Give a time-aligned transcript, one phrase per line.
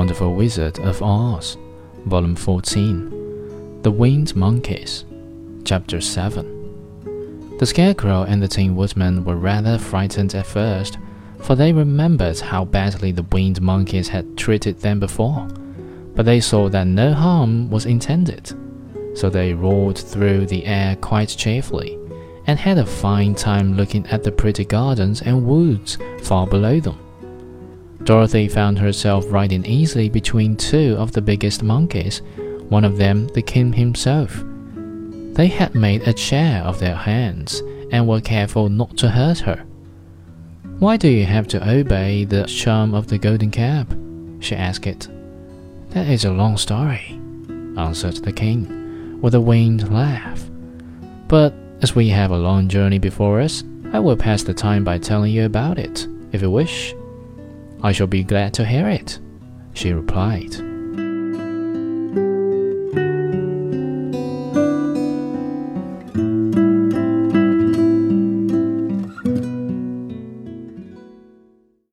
[0.00, 1.58] Wonderful Wizard of Oz,
[2.06, 5.04] Volume 14, The Winged Monkeys,
[5.62, 7.58] Chapter 7.
[7.58, 10.96] The Scarecrow and the Tin Woodman were rather frightened at first,
[11.40, 15.46] for they remembered how badly the winged monkeys had treated them before.
[16.14, 18.54] But they saw that no harm was intended,
[19.14, 21.98] so they roared through the air quite cheerfully,
[22.46, 26.98] and had a fine time looking at the pretty gardens and woods far below them.
[28.04, 32.22] Dorothy found herself riding easily between two of the biggest monkeys,
[32.68, 34.42] one of them the king himself.
[35.34, 39.64] They had made a chair of their hands and were careful not to hurt her.
[40.78, 43.92] Why do you have to obey the charm of the golden cap?
[44.40, 44.86] she asked.
[44.86, 45.08] it.
[45.90, 47.20] That is a long story,
[47.76, 50.42] answered the king, with a winged laugh.
[51.28, 54.98] But as we have a long journey before us, I will pass the time by
[54.98, 56.94] telling you about it, if you wish.
[57.82, 59.18] I shall be glad to hear it,
[59.74, 60.69] she replied.